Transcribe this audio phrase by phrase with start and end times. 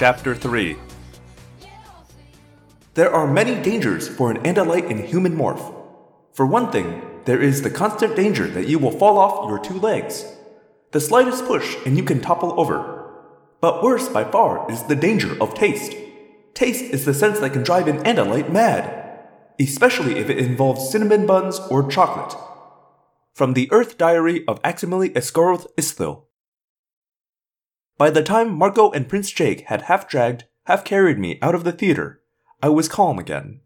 [0.00, 0.78] Chapter 3
[2.94, 5.74] There are many dangers for an Andalite in human morph.
[6.32, 9.78] For one thing, there is the constant danger that you will fall off your two
[9.78, 10.24] legs.
[10.92, 13.10] The slightest push and you can topple over.
[13.60, 15.92] But worse by far is the danger of taste.
[16.54, 19.28] Taste is the sense that can drive an Andalite mad,
[19.60, 22.40] especially if it involves cinnamon buns or chocolate.
[23.34, 26.22] From the Earth Diary of Aximili Esgarrouth Isthill.
[28.00, 31.64] By the time Marco and Prince Jake had half dragged, half carried me out of
[31.64, 32.22] the theater,
[32.62, 33.60] I was calm again.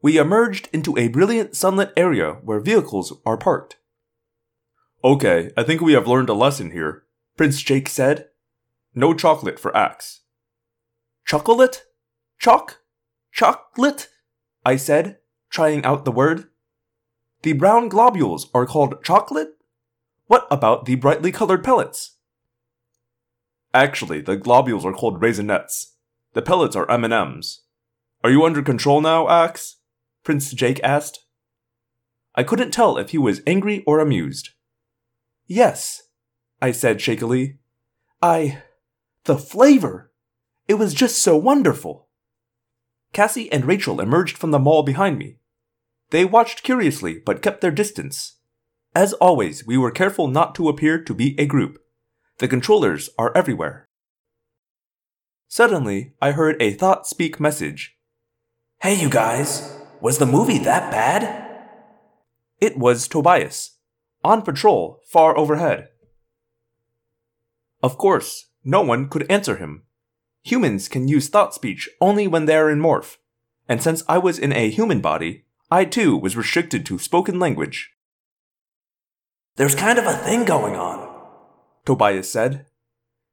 [0.00, 3.78] We emerged into a brilliant sunlit area where vehicles are parked.
[5.02, 7.02] Okay, I think we have learned a lesson here,
[7.36, 8.28] Prince Jake said.
[8.94, 10.20] No chocolate for Axe.
[11.26, 11.82] Chocolate?
[12.38, 12.82] Chalk?
[13.32, 14.08] Chocolate?
[14.64, 16.44] I said, trying out the word.
[17.42, 19.56] The brown globules are called chocolate?
[20.28, 22.18] What about the brightly colored pellets?
[23.72, 25.92] Actually, the globules are called raisinets.
[26.32, 27.60] The pellets are M&Ms.
[28.22, 29.76] Are you under control now, Axe?
[30.24, 31.24] Prince Jake asked.
[32.34, 34.50] I couldn't tell if he was angry or amused.
[35.46, 36.02] Yes,
[36.62, 37.58] I said shakily.
[38.22, 38.62] I.
[39.24, 40.12] The flavor!
[40.68, 42.08] It was just so wonderful.
[43.12, 45.38] Cassie and Rachel emerged from the mall behind me.
[46.10, 48.36] They watched curiously but kept their distance.
[48.94, 51.79] As always, we were careful not to appear to be a group.
[52.40, 53.84] The controllers are everywhere.
[55.46, 57.98] Suddenly, I heard a thought speak message.
[58.80, 61.68] Hey, you guys, was the movie that bad?
[62.58, 63.76] It was Tobias,
[64.24, 65.88] on patrol far overhead.
[67.82, 69.82] Of course, no one could answer him.
[70.42, 73.18] Humans can use thought speech only when they are in morph,
[73.68, 77.90] and since I was in a human body, I too was restricted to spoken language.
[79.56, 81.09] There's kind of a thing going on,
[81.84, 82.66] Tobias said.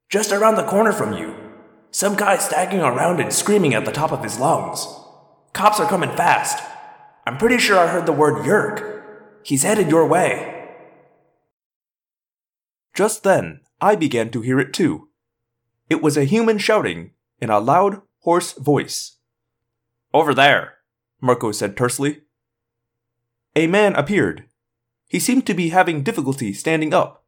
[0.10, 1.36] Just around the corner from you.
[1.92, 4.88] Some guy staggering around and screaming at the top of his lungs.
[5.54, 6.64] Cops are coming fast.
[7.26, 9.04] I'm pretty sure I heard the word Yeerk.
[9.44, 10.70] He's headed your way.
[12.94, 15.10] Just then, I began to hear it too.
[15.90, 19.18] It was a human shouting in a loud, hoarse voice.
[20.14, 20.78] Over there,
[21.22, 22.22] Marco said tersely.
[23.56, 24.46] A man appeared.
[25.08, 27.26] He seemed to be having difficulty standing up.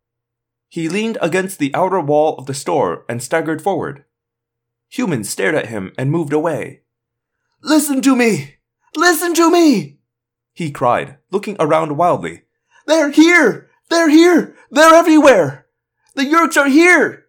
[0.69, 4.05] He leaned against the outer wall of the store and staggered forward.
[4.89, 6.81] Humans stared at him and moved away.
[7.61, 8.55] Listen to me!
[8.95, 9.97] Listen to me!
[10.53, 12.43] He cried, looking around wildly.
[12.85, 13.69] They're here!
[13.89, 14.55] They're here!
[14.69, 15.67] They're everywhere!
[16.13, 17.25] The Yeerks are here!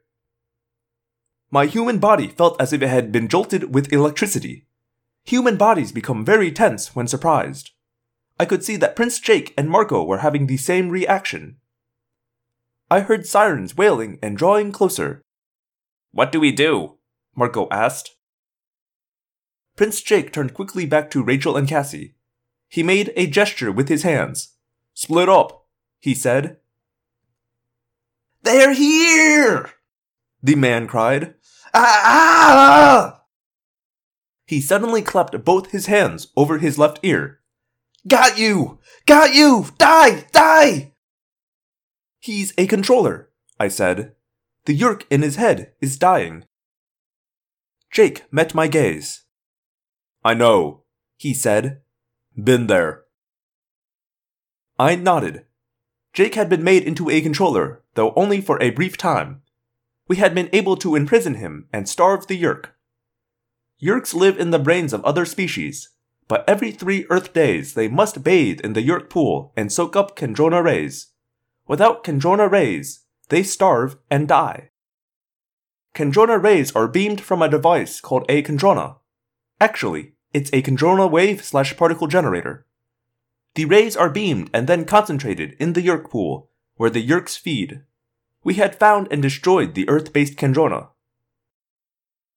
[1.50, 4.66] My human body felt as if it had been jolted with electricity.
[5.24, 7.70] Human bodies become very tense when surprised.
[8.38, 11.56] I could see that Prince Jake and Marco were having the same reaction.
[12.90, 15.22] I heard sirens wailing and drawing closer.
[16.10, 16.98] What do we do?
[17.36, 18.16] Marco asked.
[19.76, 22.16] Prince Jake turned quickly back to Rachel and Cassie.
[22.68, 24.56] He made a gesture with his hands.
[24.92, 25.66] Split up,
[26.00, 26.56] he said.
[28.42, 29.70] They're here!
[30.42, 31.34] The man cried.
[31.72, 33.22] Ah!
[34.46, 37.40] He suddenly clapped both his hands over his left ear.
[38.08, 38.80] Got you!
[39.06, 39.66] Got you!
[39.78, 40.24] Die!
[40.32, 40.89] Die!
[42.20, 44.12] He's a controller, I said.
[44.66, 46.44] The Yeerk in his head is dying.
[47.90, 49.22] Jake met my gaze.
[50.22, 50.82] I know,
[51.16, 51.80] he said.
[52.36, 53.04] Been there.
[54.78, 55.46] I nodded.
[56.12, 59.40] Jake had been made into a controller, though only for a brief time.
[60.06, 62.66] We had been able to imprison him and starve the Yeerk.
[63.82, 65.88] Yeerks live in the brains of other species,
[66.28, 70.16] but every three Earth days they must bathe in the Yeerk pool and soak up
[70.16, 71.09] Kandrona rays.
[71.70, 74.70] Without Kandrona rays, they starve and die.
[75.94, 78.96] Kandrona rays are beamed from a device called a Kandrona.
[79.60, 82.66] Actually, it's a Kandrona wave slash particle generator.
[83.54, 87.82] The rays are beamed and then concentrated in the Yeerk pool, where the Yeerks feed.
[88.42, 90.88] We had found and destroyed the Earth based Kandrona.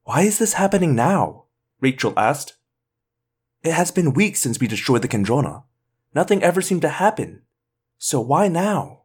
[0.04, 1.46] Why is this happening now?
[1.82, 2.54] Rachel asked.
[3.64, 5.64] It has been weeks since we destroyed the Kandrona.
[6.14, 7.42] Nothing ever seemed to happen.
[7.98, 9.00] So why now?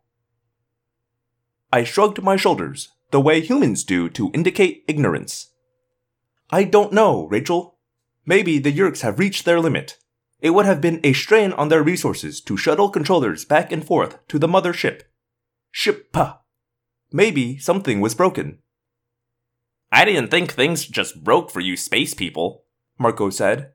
[1.73, 5.51] I shrugged my shoulders, the way humans do to indicate ignorance.
[6.51, 7.77] I don't know, Rachel.
[8.25, 9.99] Maybe the Yeerks have reached their limit.
[10.41, 14.27] It would have been a strain on their resources to shuttle controllers back and forth
[14.29, 15.11] to the mother ship.
[15.75, 16.39] Shippa.
[17.13, 18.59] Maybe something was broken.
[19.91, 22.65] I didn't think things just broke for you space people,
[22.99, 23.73] Marco said.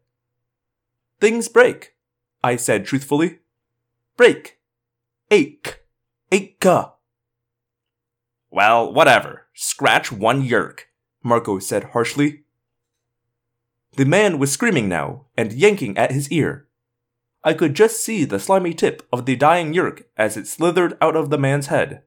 [1.20, 1.96] Things break,
[2.44, 3.40] I said truthfully.
[4.18, 4.60] Break.
[5.32, 5.82] Ache.
[6.32, 6.93] Ache.
[8.54, 9.48] Well, whatever.
[9.56, 10.82] Scratch one Yeerk,
[11.24, 12.44] Marco said harshly.
[13.96, 16.68] The man was screaming now and yanking at his ear.
[17.44, 21.16] I could just see the slimy tip of the dying Yeerk as it slithered out
[21.16, 22.04] of the man's head.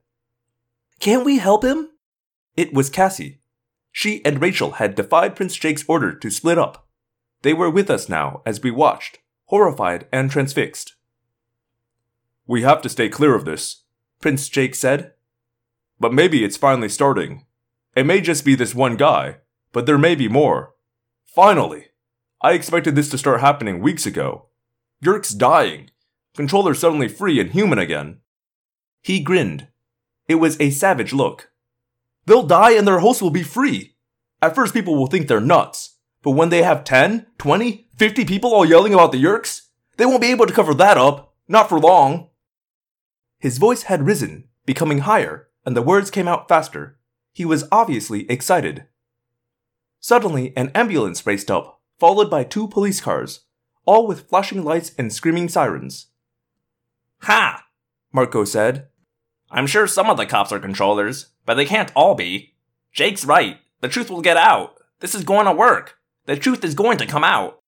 [1.00, 1.90] Can't we help him?
[2.56, 3.40] It was Cassie.
[3.90, 6.86] She and Rachel had defied Prince Jake's order to split up.
[7.42, 10.94] They were with us now as we watched, horrified and transfixed.
[12.46, 13.82] We have to stay clear of this,
[14.20, 15.12] Prince Jake said.
[15.98, 17.46] But maybe it's finally starting.
[17.94, 19.38] It may just be this one guy,
[19.72, 20.74] but there may be more.
[21.24, 21.86] Finally!
[22.42, 24.46] I expected this to start happening weeks ago.
[25.00, 25.90] Yeerk's dying.
[26.34, 28.18] Controller's suddenly free and human again.
[29.02, 29.68] He grinned.
[30.28, 31.50] It was a savage look.
[32.26, 33.96] They'll die and their hosts will be free.
[34.42, 35.96] At first, people will think they're nuts.
[36.22, 40.20] But when they have 10, 20, 50 people all yelling about the Yeerks, they won't
[40.20, 41.34] be able to cover that up.
[41.48, 42.30] Not for long.
[43.38, 46.96] His voice had risen, becoming higher, and the words came out faster.
[47.32, 48.84] He was obviously excited.
[50.00, 53.40] Suddenly, an ambulance raced up, followed by two police cars,
[53.84, 56.06] all with flashing lights and screaming sirens.
[57.22, 57.64] Ha!
[58.12, 58.86] Marco said.
[59.50, 62.54] I'm sure some of the cops are controllers, but they can't all be.
[62.92, 63.58] Jake's right.
[63.80, 64.76] The truth will get out.
[65.00, 65.98] This is going to work.
[66.26, 67.60] The truth is going to come out.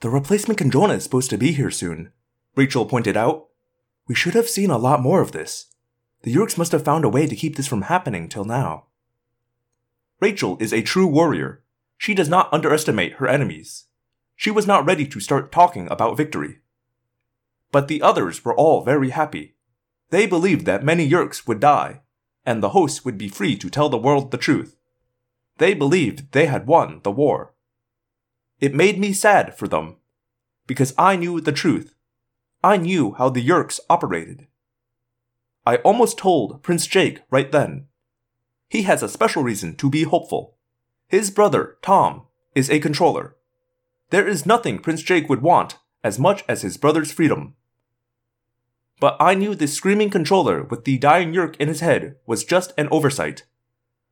[0.00, 2.10] The replacement Kandrona is supposed to be here soon,
[2.56, 3.48] Rachel pointed out.
[4.08, 5.66] We should have seen a lot more of this.
[6.22, 8.86] The Yeerks must have found a way to keep this from happening till now.
[10.20, 11.62] Rachel is a true warrior.
[11.96, 13.86] She does not underestimate her enemies.
[14.36, 16.58] She was not ready to start talking about victory.
[17.72, 19.54] But the others were all very happy.
[20.10, 22.00] They believed that many Yeerks would die,
[22.44, 24.76] and the hosts would be free to tell the world the truth.
[25.58, 27.54] They believed they had won the war.
[28.60, 29.96] It made me sad for them,
[30.66, 31.94] because I knew the truth.
[32.62, 34.46] I knew how the Yeerks operated.
[35.66, 37.86] I almost told Prince Jake right then.
[38.68, 40.56] He has a special reason to be hopeful.
[41.08, 42.22] His brother, Tom,
[42.54, 43.36] is a controller.
[44.10, 47.54] There is nothing Prince Jake would want as much as his brother's freedom.
[49.00, 52.72] But I knew this screaming controller with the dying Yeerk in his head was just
[52.76, 53.44] an oversight.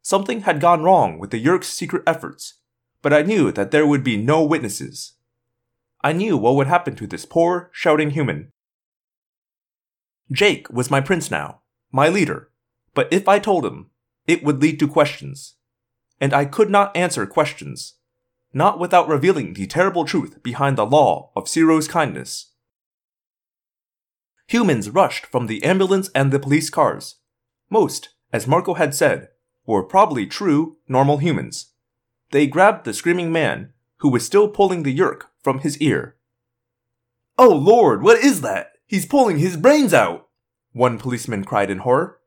[0.03, 2.55] Something had gone wrong with the Yeerk's secret efforts,
[3.03, 5.13] but I knew that there would be no witnesses.
[6.03, 8.53] I knew what would happen to this poor, shouting human.
[10.31, 11.61] Jake was my prince now,
[11.91, 12.51] my leader,
[12.95, 13.91] but if I told him,
[14.27, 15.55] it would lead to questions.
[16.21, 17.95] And I could not answer questions,
[18.53, 22.53] not without revealing the terrible truth behind the law of Seerow's kindness.
[24.49, 27.17] Humans rushed from the ambulance and the police cars.
[27.71, 29.29] Most, as Marco had said,
[29.67, 31.73] were probably true, normal humans.
[32.31, 36.17] They grabbed the screaming man, who was still pulling the Yeerk from his ear.
[37.37, 38.73] Oh lord, what is that?
[38.89, 40.29] He's pulling his brains out!
[40.73, 42.19] One policeman cried in horror.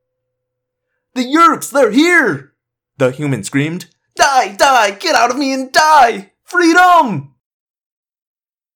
[1.15, 2.53] The Yeerks, they're here!
[2.97, 3.87] The human screamed.
[4.15, 6.33] Die, die, get out of me and die!
[6.43, 7.33] Freedom!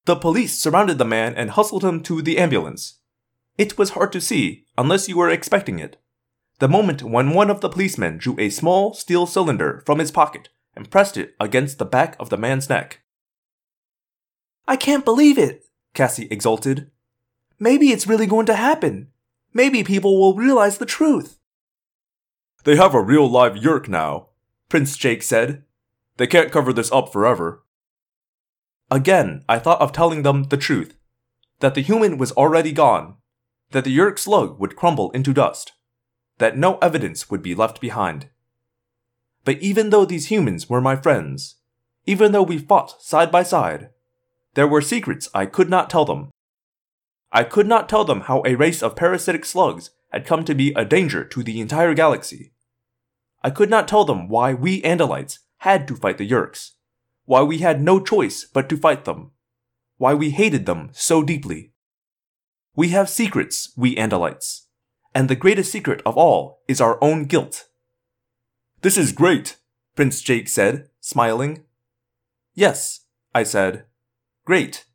[0.06, 3.00] The police surrounded the man and hustled him to the ambulance.
[3.58, 5.98] It was hard to see, unless you were expecting it.
[6.60, 10.50] The moment when one of the policemen drew a small steel cylinder from his pocket
[10.76, 13.02] and pressed it against the back of the man's neck.
[14.68, 16.90] I can't believe it, Cassie exulted.
[17.60, 19.08] Maybe it's really going to happen.
[19.54, 21.40] Maybe people will realize the truth.
[22.64, 24.28] They have a real live Yeerk now,
[24.70, 25.64] Prince Jake said.
[26.18, 27.64] They can't cover this up forever.
[28.92, 30.98] Again, I thought of telling them the truth
[31.60, 33.16] that the human was already gone,
[33.72, 35.74] that the Yeerk slug would crumble into dust,
[36.38, 38.30] that no evidence would be left behind.
[39.46, 41.56] But even though these humans were my friends,
[42.06, 43.90] even though we fought side by side,
[44.56, 46.30] there were secrets I could not tell them.
[47.36, 50.72] I could not tell them how a race of parasitic slugs had come to be
[50.74, 52.54] a danger to the entire galaxy.
[53.44, 56.72] I could not tell them why we Andalites had to fight the Yeerks,
[57.26, 59.32] why we had no choice but to fight them,
[59.98, 61.74] why we hated them so deeply.
[62.74, 64.68] We have secrets, we Andalites,
[65.14, 67.68] and the greatest secret of all is our own guilt.
[68.80, 69.58] This is great,
[69.94, 71.66] Prince Jake said, smiling.
[72.54, 73.02] Yes,
[73.34, 73.84] I said.
[74.46, 74.86] Great.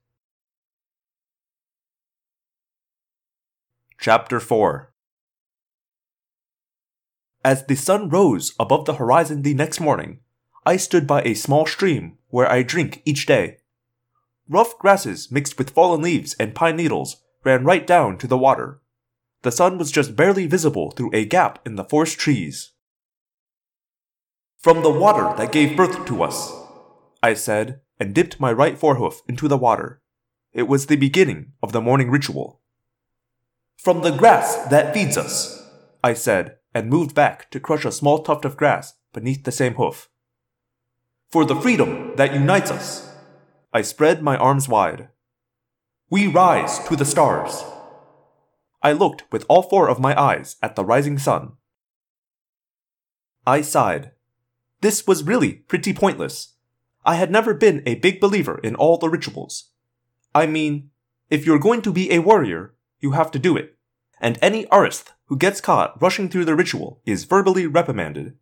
[4.02, 4.95] Chapter 4
[7.45, 10.21] As the sun rose above the horizon the next morning,
[10.64, 13.59] I stood by a small stream where I drink each day.
[14.49, 18.80] Rough grasses mixed with fallen leaves and pine needles ran right down to the water.
[19.42, 22.71] The sun was just barely visible through a gap in the forest trees.
[24.57, 26.50] From the water that gave birth to us,
[27.23, 30.00] I said, and dipped my right forehoof into the water.
[30.54, 32.61] It was the beginning of the morning ritual.
[33.82, 35.66] From the grass that feeds us,
[36.04, 39.75] I said, and moved back to crush a small tuft of grass beneath the same
[39.75, 40.10] hoof.
[41.30, 43.10] For the freedom that unites us.
[43.72, 45.08] I spread my arms wide.
[46.10, 47.64] We rise to the stars.
[48.82, 51.52] I looked with all four of my eyes at the rising sun.
[53.46, 54.10] I sighed.
[54.82, 56.54] This was really pretty pointless.
[57.06, 59.70] I had never been a big believer in all the rituals.
[60.34, 60.90] I mean,
[61.30, 63.76] if you're going to be a warrior, you have to do it,
[64.21, 68.35] and any Aristh who gets caught rushing through the ritual is verbally reprimanded.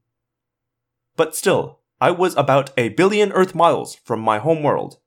[1.16, 4.98] But still, I was about a billion Earth miles from my home world.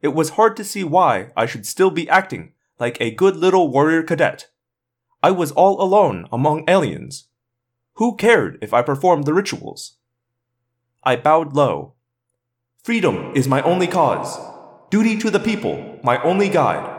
[0.00, 3.68] It was hard to see why I should still be acting like a good little
[3.68, 4.48] warrior cadet.
[5.22, 7.28] I was all alone among aliens.
[7.94, 9.96] Who cared if I performed the rituals?
[11.02, 11.94] I bowed low.
[12.84, 14.38] Freedom is my only cause.
[14.90, 16.92] Duty to the people, my only guide.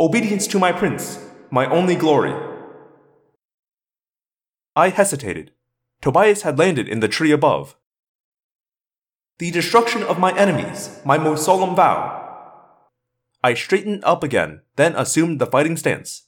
[0.00, 2.34] Obedience to my prince, my only glory.
[4.74, 5.52] I hesitated.
[6.02, 7.76] Tobias had landed in the tree above.
[9.38, 12.22] The destruction of my enemies, my most solemn vow.
[13.44, 16.24] I straightened up again, then assumed the fighting stance.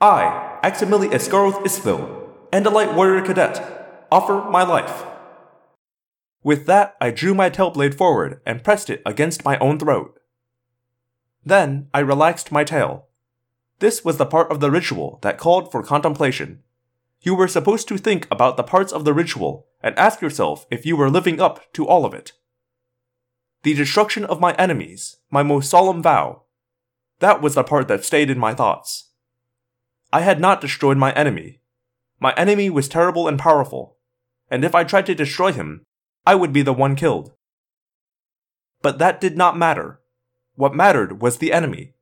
[0.00, 5.04] I, Aximili Esgarrouth Isthill, light warrior cadet, offer my life.
[6.42, 10.18] With that, I drew my tailblade forward and pressed it against my own throat.
[11.44, 13.07] Then I relaxed my tail.
[13.80, 16.62] This was the part of the ritual that called for contemplation.
[17.20, 20.84] You were supposed to think about the parts of the ritual and ask yourself if
[20.84, 22.32] you were living up to all of it.
[23.62, 26.42] The destruction of my enemies, my most solemn vow.
[27.20, 29.10] That was the part that stayed in my thoughts.
[30.12, 31.60] I had not destroyed my enemy.
[32.20, 33.96] My enemy was terrible and powerful,
[34.50, 35.82] and if I tried to destroy him,
[36.24, 37.32] I would be the one killed.
[38.80, 40.00] But that did not matter.
[40.54, 41.94] What mattered was the enemy,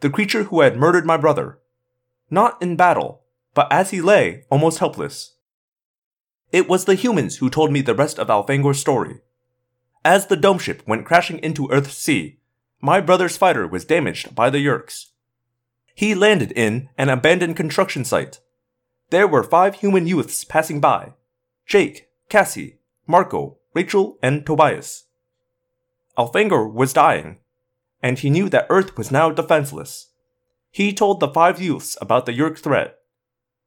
[0.00, 1.58] the creature who had murdered my brother.
[2.30, 3.22] Not in battle,
[3.54, 5.34] but as he lay, almost helpless.
[6.52, 9.20] It was the humans who told me the rest of Elfangor's story.
[10.04, 12.38] As the dome ship went crashing into Earth's sea,
[12.80, 15.06] my brother's fighter was damaged by the Yeerks.
[15.94, 18.40] He landed in an abandoned construction site.
[19.10, 21.14] There were five human youths passing by
[21.66, 25.06] Jake, Cassie, Marco, Rachel, and Tobias.
[26.16, 27.38] Elfangor was dying,
[28.02, 30.10] and he knew that Earth was now defenseless.
[30.70, 32.96] He told the five youths about the Yeerk threat,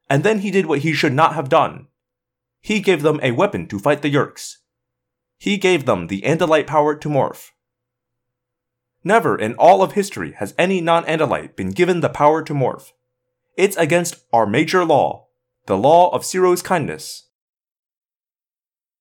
[0.10, 1.88] and then he did what he should not have done.
[2.62, 4.58] He gave them a weapon to fight the Yeerks.
[5.38, 7.50] He gave them the Andalite power to morph.
[9.04, 12.92] Never in all of history has any non Andalite been given the power to morph.
[13.58, 15.28] It's against our major law,
[15.66, 17.28] the law of Seerow's kindness.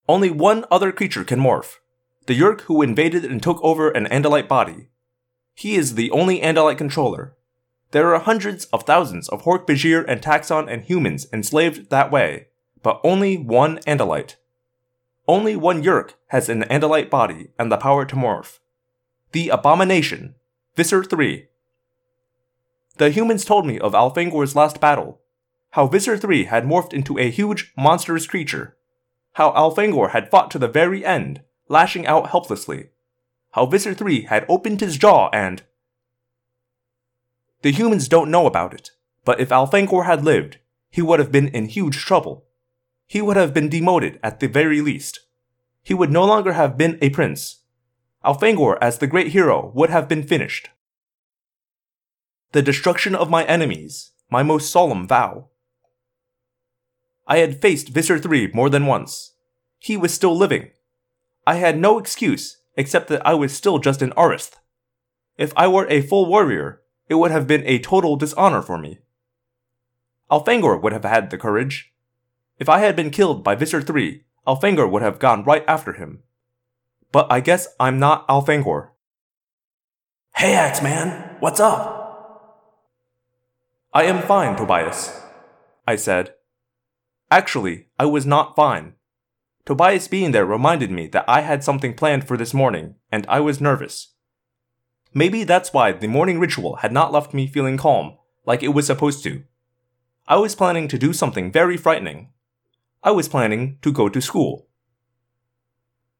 [0.08, 1.76] Only one other creature can morph
[2.26, 4.88] the Yeerk who invaded and took over an Andalite body.
[5.60, 7.36] He is the only Andalite controller.
[7.90, 12.46] There are hundreds of thousands of Hork-Bajir and Taxxon and humans enslaved that way,
[12.82, 14.36] but only one Andalite.
[15.28, 18.60] Only one Yeerk has an Andalite body and the power to morph.
[19.32, 20.34] The Abomination,
[20.76, 21.48] Visser 3.
[22.96, 25.20] The humans told me of Elfangor's last battle,
[25.72, 28.78] how Visser 3 had morphed into a huge, monstrous creature,
[29.34, 32.88] how Elfangor had fought to the very end, lashing out helplessly,
[33.52, 35.62] how Visser 3 had opened his jaw and.
[37.62, 38.90] The humans don't know about it,
[39.24, 40.58] but if Elfangor had lived,
[40.90, 42.46] he would have been in huge trouble.
[43.06, 45.20] He would have been demoted at the very least.
[45.82, 47.60] He would no longer have been a prince.
[48.24, 50.70] Elfangor, as the great hero, would have been finished.
[52.52, 55.48] The destruction of my enemies, my most solemn vow.
[57.26, 59.32] I had faced Visser 3 more than once.
[59.78, 60.70] He was still living.
[61.46, 64.58] I had no excuse except that I was still just an Aristh.
[65.36, 69.00] If I were a full warrior, it would have been a total dishonor for me.
[70.30, 71.92] Elfangor would have had the courage.
[72.58, 76.22] If I had been killed by Visser 3, Elfangor would have gone right after him.
[77.12, 78.88] But I guess I'm not Elfangor.
[80.36, 81.98] Hey, Axeman, what's up?
[83.92, 85.20] I am fine, Tobias,
[85.86, 86.32] I said.
[87.30, 88.94] Actually, I was not fine.
[89.66, 93.40] Tobias being there reminded me that I had something planned for this morning, and I
[93.40, 94.14] was nervous.
[95.12, 98.86] Maybe that's why the morning ritual had not left me feeling calm, like it was
[98.86, 99.42] supposed to.
[100.28, 102.28] I was planning to do something very frightening.
[103.02, 104.68] I was planning to go to school.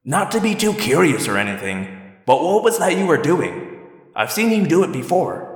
[0.05, 3.79] Not to be too curious or anything, but what was that you were doing?
[4.17, 5.47] I've seen you do it before.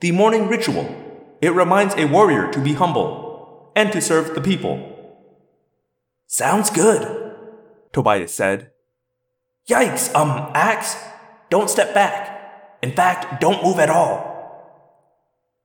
[0.00, 1.02] The morning ritual.
[1.40, 4.93] It reminds a warrior to be humble and to serve the people.
[6.26, 7.34] Sounds good,
[7.92, 8.70] Tobias said.
[9.68, 10.96] Yikes, um, Axe,
[11.50, 12.78] don't step back.
[12.82, 14.32] In fact, don't move at all.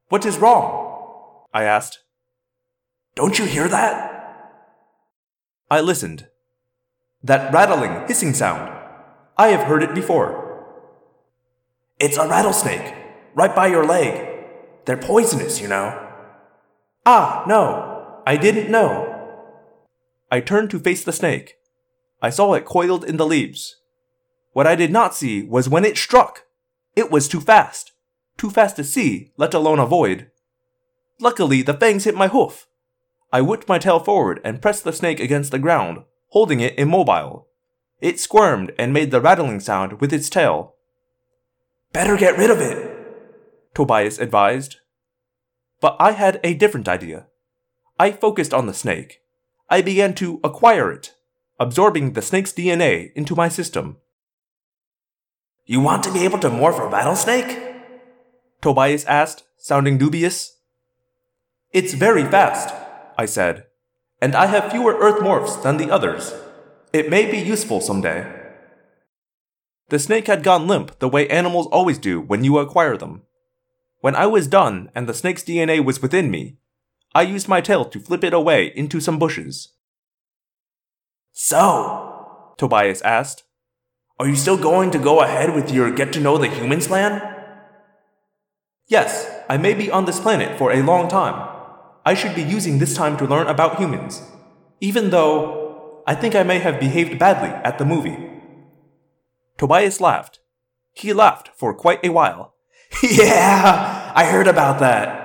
[0.10, 1.46] What is wrong?
[1.54, 2.00] I asked.
[3.16, 4.08] Don't you hear that?
[5.70, 6.28] I listened.
[7.24, 8.72] That rattling, hissing sound.
[9.38, 10.46] I have heard it before.
[12.00, 12.96] It's a rattlesnake,
[13.36, 14.28] right by your leg.
[14.86, 16.08] They're poisonous, you know.
[17.06, 19.19] Ah, no, I didn't know.
[20.32, 21.56] I turned to face the snake.
[22.22, 23.78] I saw it coiled in the leaves.
[24.54, 26.44] What I did not see was when it struck.
[26.96, 27.94] It was too fast.
[28.38, 30.32] Too fast to see, let alone avoid.
[31.20, 32.68] Luckily, the fangs hit my hoof.
[33.32, 37.48] I whipped my tail forward and pressed the snake against the ground, holding it immobile.
[38.02, 40.76] It squirmed and made the rattling sound with its tail.
[41.92, 42.96] Better get rid of it,
[43.74, 44.78] Tobias advised.
[45.82, 47.28] But I had a different idea.
[48.00, 49.22] I focused on the snake.
[49.70, 51.14] I began to acquire it,
[51.60, 53.98] absorbing the snake's DNA into my system.
[55.66, 57.60] You want to be able to morph a rattlesnake?
[58.62, 60.58] Tobias asked, sounding dubious.
[61.72, 62.74] It's very fast,
[63.18, 63.66] I said,
[64.20, 66.34] and I have fewer earth morphs than the others.
[66.92, 68.26] It may be useful someday.
[69.90, 73.22] The snake had gone limp the way animals always do when you acquire them.
[74.02, 76.58] When I was done and the snake's DNA was within me,
[77.14, 79.70] I used my tail to flip it away into some bushes.
[81.32, 83.44] So, Tobias asked,
[84.20, 87.36] are you still going to go ahead with your get to know the humans plan?
[88.88, 91.48] Yes, I may be on this planet for a long time.
[92.06, 94.22] I should be using this time to learn about humans,
[94.82, 98.18] even though I think I may have behaved badly at the movie.
[99.58, 100.40] Tobias laughed.
[100.92, 102.56] He laughed for quite a while.
[103.04, 105.19] yeah, I heard about that.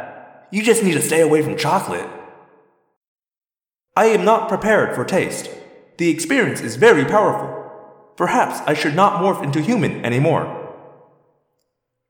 [0.55, 2.09] You just need to stay away from chocolate.
[3.97, 5.51] I am not prepared for taste.
[5.99, 7.51] The experience is very powerful.
[8.17, 10.45] Perhaps I should not morph into human anymore.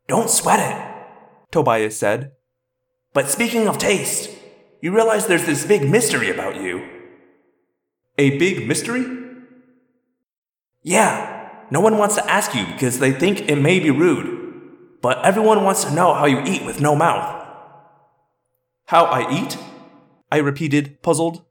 [0.09, 2.33] Don't sweat it, Tobias said.
[3.15, 4.29] But speaking of taste,
[4.83, 6.87] you realize there's this big mystery about you.
[8.19, 9.07] A big mystery?
[10.83, 15.01] Yeah, no one wants to ask you because they think it may be rude.
[15.01, 17.44] But everyone wants to know how you eat with no mouth.
[18.95, 19.59] How I eat?
[20.31, 21.45] I repeated, puzzled.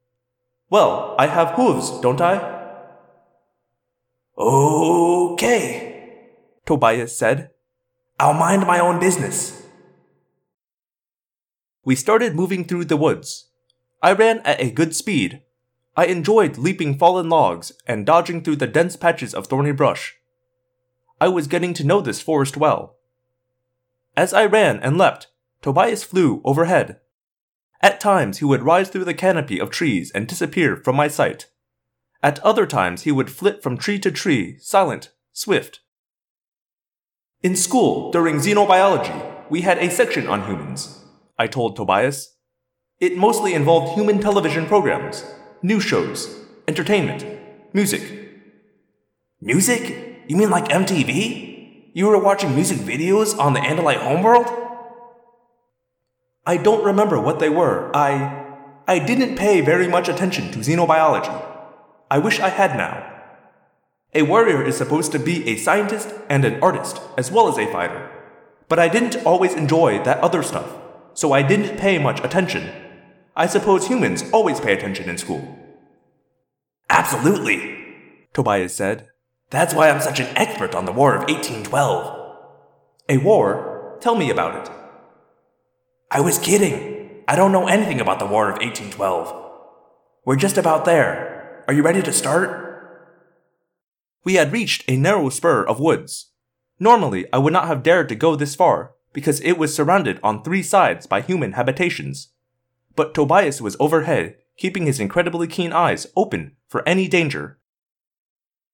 [0.69, 2.35] Well, I have hooves, don't I?
[4.37, 6.29] Okay,
[6.65, 7.49] Tobias said.
[8.17, 9.61] I'll mind my own business.
[11.83, 13.49] We started moving through the woods.
[14.01, 15.41] I ran at a good speed.
[15.97, 20.15] I enjoyed leaping fallen logs and dodging through the dense patches of thorny brush.
[21.19, 22.95] I was getting to know this forest well.
[24.15, 25.27] As I ran and leapt,
[25.61, 27.01] Tobias flew overhead.
[27.83, 31.47] At times he would rise through the canopy of trees and disappear from my sight.
[32.23, 35.81] At other times, he would flit from tree to tree, silent, swift.
[37.41, 41.03] In school, during xenobiology, we had a section on humans,
[41.37, 42.37] I told Tobias.
[43.01, 45.25] It mostly involved human television programs,
[45.61, 46.33] news shows,
[46.69, 47.25] entertainment,
[47.73, 48.03] music.
[49.41, 50.23] Music?
[50.29, 51.91] You mean like MTV?
[51.93, 54.62] You were watching music videos on the Andalite homeworld?
[56.45, 57.95] I don't remember what they were.
[57.95, 58.41] I.
[58.85, 61.33] I didn't pay very much attention to xenobiology.
[62.11, 63.09] I wish I had now.
[64.13, 67.71] A warrior is supposed to be a scientist and an artist, as well as a
[67.71, 68.11] fighter.
[68.67, 70.69] But I didn't always enjoy that other stuff,
[71.13, 72.69] so I didn't pay much attention.
[73.35, 75.57] I suppose humans always pay attention in school.
[76.89, 77.77] Absolutely,
[78.33, 79.07] Tobias said.
[79.49, 82.19] That's why I'm such an expert on the War of 1812.
[83.09, 83.97] A war?
[84.01, 84.82] Tell me about it.
[86.15, 87.23] I was kidding.
[87.27, 89.33] I don't know anything about the War of 1812.
[90.25, 91.63] We're just about there.
[91.67, 93.09] Are you ready to start?
[94.23, 96.29] We had reached a narrow spur of woods.
[96.79, 100.43] Normally, I would not have dared to go this far, because it was surrounded on
[100.43, 102.27] three sides by human habitations.
[102.95, 107.57] But Tobias was overhead, keeping his incredibly keen eyes open for any danger.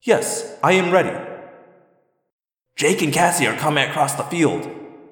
[0.01, 1.17] Yes, I am ready.
[2.75, 4.69] Jake and Cassie are coming across the field.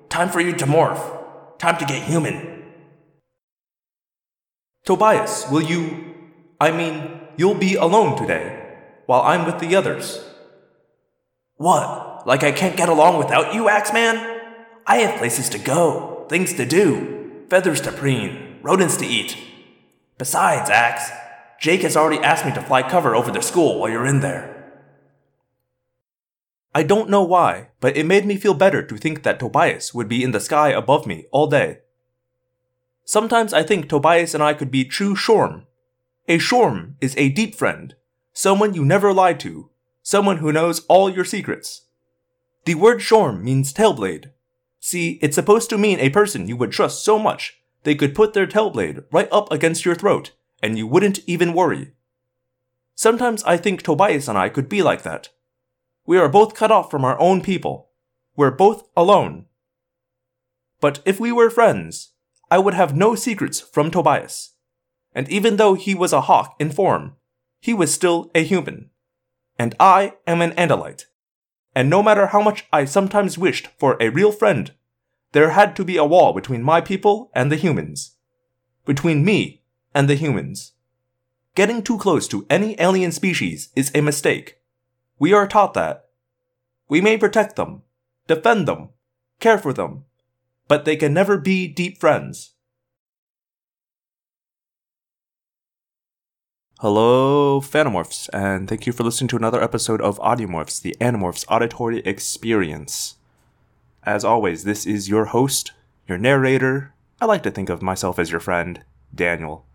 [0.10, 1.17] Time for you to morph.
[1.58, 2.64] Time to get human.
[4.86, 6.16] Tobias, will you.
[6.60, 10.24] I mean, you'll be alone today, while I'm with the others.
[11.56, 12.28] What?
[12.28, 14.42] Like I can't get along without you, Axeman?
[14.86, 19.38] I have places to go, things to do, feathers to preen, rodents to eat.
[20.18, 21.12] Besides, Axe,
[21.60, 24.57] Jake has already asked me to fly cover over the school while you're in there.
[26.74, 30.08] I don't know why, but it made me feel better to think that Tobias would
[30.08, 31.80] be in the sky above me all day.
[33.06, 35.66] Sometimes I think Tobias and I could be true Shorm,
[36.30, 37.96] a shorm is a deep friend,
[38.34, 39.70] someone you never lie to,
[40.04, 41.86] someone who knows all your secrets.
[42.66, 44.32] The word shorm means tailblade.
[44.82, 48.34] See, it's supposed to mean a person you would trust so much they could put
[48.34, 51.94] their tailblade right up against your throat and you wouldn't even worry.
[52.94, 55.30] Sometimes I think Tobias and I could be like that.
[56.08, 57.90] We are both cut off from our own people.
[58.38, 59.46] We're both alone.
[60.80, 62.14] But if we were friends,
[62.50, 64.54] I would have no secrets from Tobias.
[65.14, 67.18] And even though he was a hawk in form,
[67.60, 68.90] he was still a human.
[69.60, 71.08] And I am an Andalite.
[71.76, 74.72] And no matter how much I sometimes wished for a real friend,
[75.34, 78.16] there had to be a wall between my people and the humans.
[78.86, 80.72] Between me and the humans.
[81.54, 84.57] Getting too close to any alien species is a mistake.
[85.20, 86.06] We are taught that.
[86.88, 87.82] We may protect them,
[88.28, 88.90] defend them,
[89.40, 90.06] care for them,
[90.68, 92.54] but they can never be deep friends.
[96.82, 102.02] Hello, Phantomorphs, and thank you for listening to another episode of Audiomorphs, the Animorphs auditory
[102.02, 103.16] experience.
[104.04, 105.72] As always, this is your host,
[106.08, 106.94] your narrator.
[107.20, 109.66] I like to think of myself as your friend, Daniel.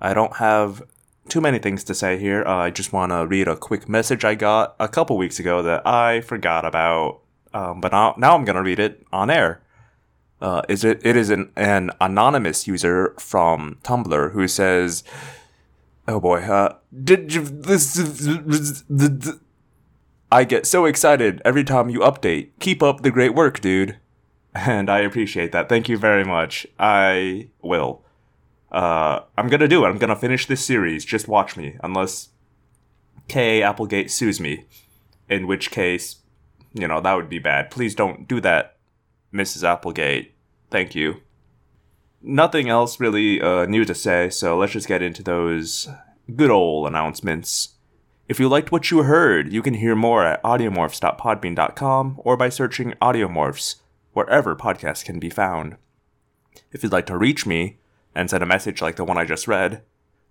[0.00, 0.84] I don't have
[1.28, 2.42] too many things to say here.
[2.44, 5.62] Uh, I just want to read a quick message I got a couple weeks ago
[5.62, 7.20] that I forgot about,
[7.54, 9.62] um, but now, now I'm going to read it on air.
[10.40, 11.04] Uh, is it?
[11.04, 15.04] It is an, an anonymous user from Tumblr who says,
[16.08, 18.82] "Oh boy, uh, did you this?
[20.32, 22.50] I get so excited every time you update.
[22.58, 23.98] Keep up the great work, dude."
[24.54, 25.68] And I appreciate that.
[25.68, 26.66] Thank you very much.
[26.78, 28.02] I will.
[28.70, 29.88] Uh, I'm gonna do it.
[29.88, 31.04] I'm gonna finish this series.
[31.04, 32.28] Just watch me, unless
[33.28, 33.62] K.
[33.62, 34.64] Applegate sues me,
[35.28, 36.16] in which case,
[36.72, 37.70] you know that would be bad.
[37.70, 38.76] Please don't do that,
[39.34, 39.64] Mrs.
[39.64, 40.34] Applegate.
[40.70, 41.22] Thank you.
[42.22, 45.88] Nothing else really uh, new to say, so let's just get into those
[46.36, 47.70] good old announcements.
[48.28, 52.94] If you liked what you heard, you can hear more at audiomorphs.podbean.com or by searching
[53.02, 53.76] Audiomorphs
[54.12, 55.76] wherever podcasts can be found.
[56.70, 57.79] If you'd like to reach me
[58.14, 59.82] and send a message like the one I just read,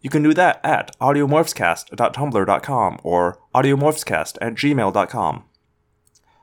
[0.01, 5.43] you can do that at audiomorphscast.tumblr.com or audiomorphscast at gmail.com.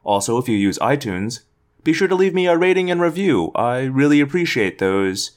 [0.05, 1.41] Also, if you use iTunes,
[1.83, 3.51] be sure to leave me a rating and review.
[3.55, 5.33] I really appreciate those.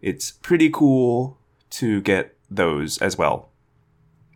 [0.00, 1.38] It's pretty cool
[1.70, 3.50] to get those as well.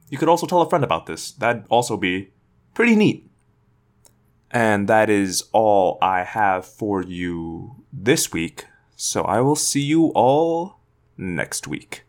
[0.08, 1.30] You could also tell a friend about this.
[1.32, 2.32] That'd also be
[2.74, 3.30] pretty neat.
[4.50, 8.64] And that is all I have for you this week.
[8.96, 10.77] So I will see you all
[11.18, 12.04] next week.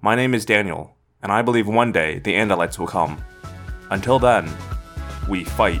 [0.00, 3.24] My name is Daniel, and I believe one day the Andalites will come.
[3.90, 4.50] Until then,
[5.28, 5.80] we fight